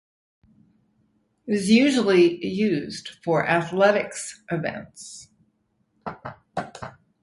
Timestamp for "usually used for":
1.69-3.47